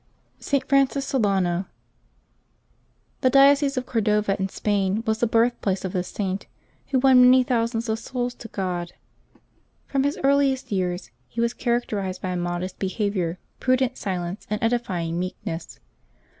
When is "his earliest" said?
10.03-10.71